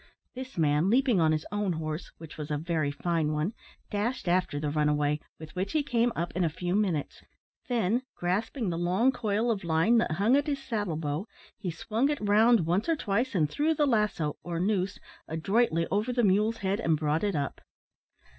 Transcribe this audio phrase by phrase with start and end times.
[0.33, 3.53] This man, leaping on his own horse, which was a very fine one,
[3.91, 7.21] dashed after the runaway, with which he came up in a few minutes;
[7.69, 12.09] then grasping the long coil of line that hung at his saddle bow, he swung
[12.09, 16.57] it round once or twice, and threw the lasso, or noose, adroitly over the mule's
[16.57, 17.61] head, and brought it up.